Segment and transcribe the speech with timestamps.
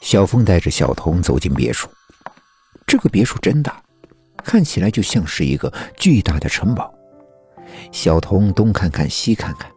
[0.00, 1.88] 小峰带着小童走进别墅。
[2.86, 3.82] 这个别墅真大，
[4.38, 6.92] 看起来就像是一个巨大的城堡。
[7.92, 9.70] 小童东看看西看看，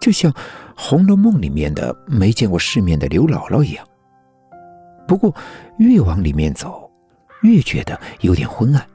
[0.00, 0.30] 就像
[0.76, 3.86] 《红楼梦》里面的没见过世面的刘姥姥一样。
[5.08, 5.34] 不过
[5.78, 6.90] 越往里面走，
[7.42, 8.86] 越觉得有点昏暗。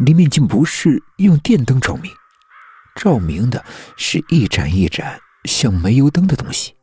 [0.00, 2.12] 里面竟不是用电灯照明，
[2.96, 3.64] 照明的
[3.96, 6.74] 是一盏一盏像煤油灯的东西。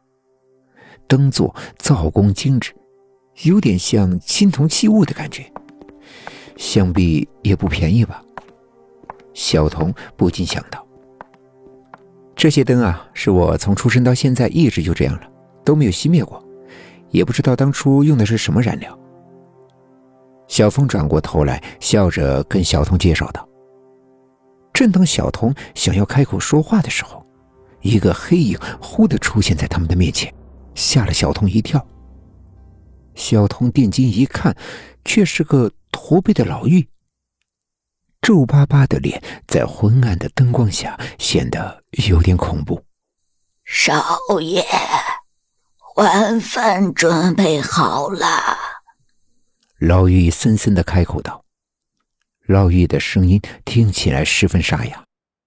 [1.07, 2.75] 灯座造工精致，
[3.43, 5.45] 有点像青铜器物的感觉，
[6.55, 8.23] 想必也不便宜吧。
[9.33, 10.83] 小童不禁想到：
[12.35, 15.21] 这些灯啊，是我从出生到现在一直就这样了，
[15.63, 16.43] 都没有熄灭过，
[17.11, 18.97] 也不知道当初用的是什么燃料。
[20.47, 23.47] 小峰转过头来，笑着跟小童介绍道
[24.73, 27.23] ：“正当小童想要开口说话的时候，
[27.81, 30.33] 一个黑影忽地出现在他们的面前。”
[30.73, 31.85] 吓了小童一跳。
[33.17, 34.55] 小童定睛一看，
[35.03, 36.87] 却是个驼背的老妪，
[38.21, 42.85] 皱巴巴的脸在昏暗的灯光下显得有点恐怖。
[43.65, 44.01] 少
[44.39, 44.63] 爷，
[45.95, 48.55] 晚饭准备好了。
[49.79, 51.43] 老妪森森的开口道。
[52.45, 55.03] 老妪的声音听起来十分沙哑，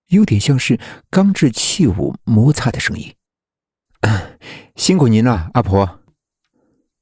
[0.09, 3.15] 有点像是钢制器物摩擦的声音。
[4.77, 5.99] 辛苦您了，阿婆。”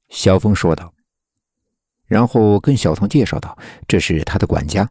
[0.09, 0.91] 小峰说道，
[2.07, 3.57] 然后跟小童介绍道
[3.87, 4.89] ：“这是他的管家，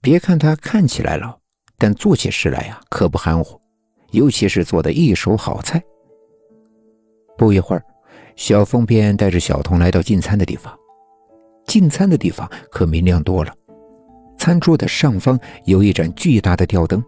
[0.00, 1.38] 别看他看起来老，
[1.76, 3.60] 但做起事来呀可不含糊，
[4.12, 5.82] 尤其是做的一手好菜。”
[7.36, 7.84] 不一会儿，
[8.36, 10.74] 小峰便带着小童来到进餐的地方。
[11.66, 13.52] 进餐的地方可明亮多了，
[14.38, 17.02] 餐桌的上方有一盏巨大的吊灯，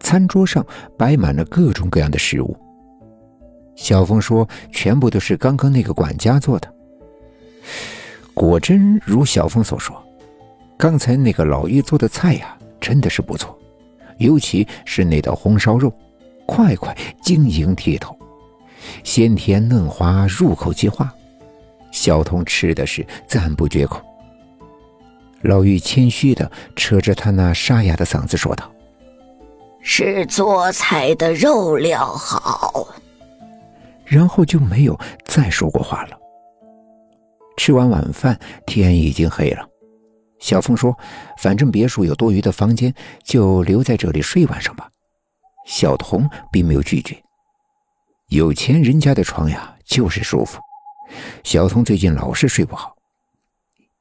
[0.00, 0.66] 餐桌上
[0.98, 2.58] 摆满了各种各样的食物。
[3.78, 6.74] 小峰说：“全部都是刚刚那个管家做的。”
[8.34, 9.96] 果真如小峰所说，
[10.76, 13.56] 刚才那个老妪做的菜呀，真的是不错，
[14.18, 15.92] 尤其是那道红烧肉，
[16.44, 18.18] 块块晶莹剔透，
[19.04, 21.14] 鲜甜嫩滑，入口即化。
[21.92, 24.02] 小童吃的是赞不绝口。
[25.42, 28.68] 老妪谦虚的扯着他那沙哑的嗓子说道
[29.80, 32.88] ：“是做菜的肉料好。”
[34.08, 36.18] 然后就没有再说过话了。
[37.56, 39.68] 吃完晚饭，天已经黑了。
[40.38, 40.96] 小凤说
[41.38, 44.88] ：“反正别墅有多余的房间，就留在这里睡晚上吧。”
[45.66, 47.20] 小童并没有拒绝。
[48.28, 50.60] 有钱人家的床呀，就是舒服。
[51.42, 52.94] 小童最近老是睡不好，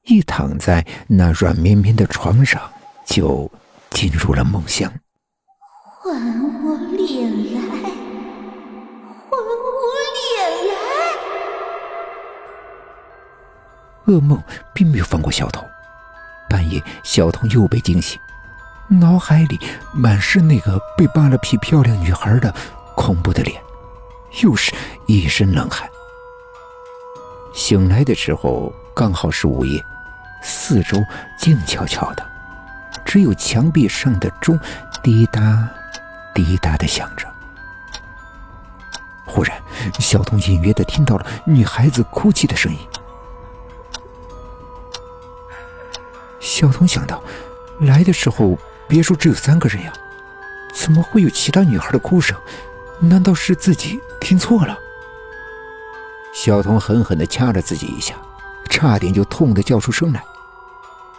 [0.05, 2.61] 一躺在那软绵绵的床上，
[3.05, 3.49] 就
[3.89, 4.91] 进入了梦乡。
[6.03, 6.11] 还
[6.63, 8.06] 我脸来！
[14.07, 14.41] 噩梦
[14.73, 15.67] 并没有放过小童，
[16.49, 18.19] 半夜小童又被惊醒，
[18.87, 19.59] 脑海里
[19.93, 22.53] 满是那个被扒了皮漂亮女孩的
[22.95, 23.61] 恐怖的脸，
[24.41, 24.73] 又是
[25.05, 25.87] 一身冷汗。
[27.53, 29.83] 醒来的时候刚好是午夜，
[30.41, 30.97] 四周
[31.37, 32.25] 静悄悄的，
[33.03, 34.57] 只有墙壁上的钟
[35.03, 35.67] 滴答
[36.33, 37.27] 滴答的响着。
[39.25, 39.61] 忽然，
[39.99, 42.79] 小童隐约的听到了女孩子哭泣的声音。
[46.57, 47.21] 小童想到，
[47.81, 48.57] 来的时候
[48.87, 49.93] 别墅只有三个人呀，
[50.73, 52.35] 怎么会有其他女孩的哭声？
[52.99, 54.75] 难道是自己听错了？
[56.33, 58.15] 小童狠狠地掐了自己一下，
[58.71, 60.23] 差点就痛得叫出声来。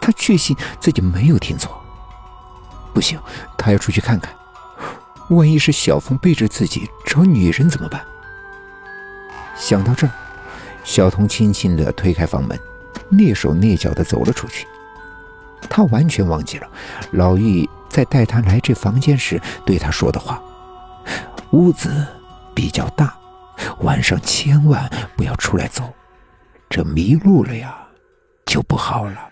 [0.01, 1.81] 他确信自己没有听错，
[2.93, 3.17] 不行，
[3.57, 4.35] 他要出去看看，
[5.29, 8.03] 万一是小峰背着自己找女人怎么办？
[9.55, 10.11] 想到这儿，
[10.83, 12.59] 小童轻轻地推开房门，
[13.11, 14.67] 蹑手蹑脚地走了出去。
[15.69, 16.69] 他完全忘记了
[17.11, 20.41] 老妪在带他来这房间时对他说的话
[21.51, 22.05] ：“屋子
[22.53, 23.17] 比较大，
[23.79, 25.93] 晚上千万不要出来走，
[26.69, 27.77] 这迷路了呀
[28.45, 29.29] 就不好了。”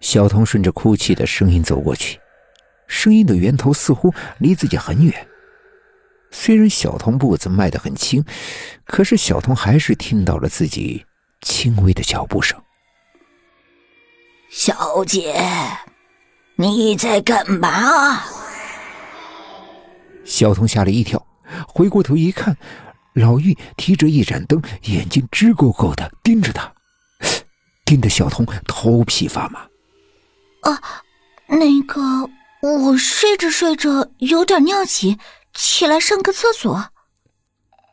[0.00, 2.20] 小童顺着哭泣的声音走过去，
[2.86, 5.26] 声音的源头似乎离自己很远。
[6.30, 8.24] 虽然小童步子迈得很轻，
[8.84, 11.04] 可是小童还是听到了自己
[11.40, 12.62] 轻微的脚步声。
[14.50, 15.34] 小姐，
[16.56, 18.22] 你在干嘛？
[20.24, 21.24] 小童吓了一跳，
[21.66, 22.56] 回过头一看，
[23.14, 26.72] 老妪提着一盏灯，眼睛直勾勾的盯着他，
[27.84, 29.60] 盯得小童头皮发麻。
[30.62, 30.80] 啊，
[31.46, 32.00] 那个，
[32.62, 35.18] 我睡着睡着有点尿急，
[35.54, 36.90] 起来上个厕所。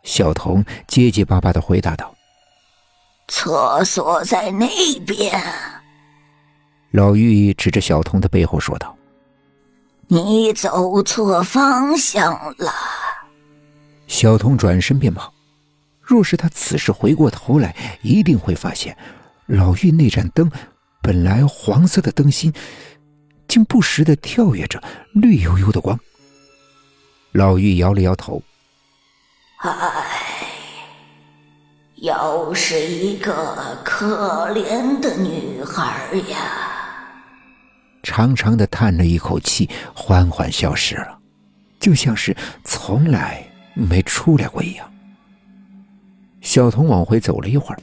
[0.03, 2.15] 小童结结巴巴的回答道
[3.27, 4.67] ：“厕所在那
[5.05, 5.41] 边。
[6.95, 8.95] 老玉指着小童的背后说道
[10.07, 12.71] ：“你走错方向了。”
[14.07, 15.33] 小童转身便跑。
[15.99, 18.97] 若是他此时回过头来，一定会发现，
[19.47, 20.49] 老玉那盏灯，
[21.01, 22.53] 本来黄色的灯芯，
[23.45, 24.81] 竟不时的跳跃着
[25.11, 25.99] 绿油油的光。
[27.33, 28.41] 老玉摇了摇头
[29.59, 30.47] ：“唉，
[31.95, 36.61] 又是一个可怜的女孩呀。”
[38.05, 41.17] 长长的叹了一口气，缓缓消失了，
[41.79, 43.43] 就像是从来
[43.73, 44.87] 没出来过一样。
[46.39, 47.79] 小童往回走了一会儿，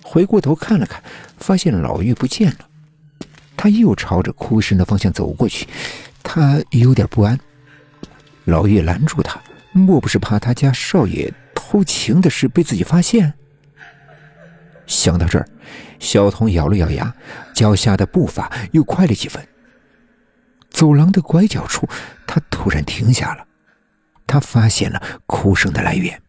[0.00, 1.02] 回过头看了看，
[1.38, 2.58] 发现老玉不见了。
[3.56, 5.66] 他又朝着哭声的方向走过去，
[6.22, 7.36] 他有点不安。
[8.44, 9.40] 老玉拦住他，
[9.72, 13.34] 莫不是怕他家少爷偷情的事被自己发现？
[14.86, 15.48] 想到这儿，
[15.98, 17.12] 小童咬了咬牙，
[17.52, 19.44] 脚下的步伐又快了几分。
[20.74, 21.88] 走廊的拐角处，
[22.26, 23.46] 他突然停下了，
[24.26, 26.20] 他发现了哭声的来源。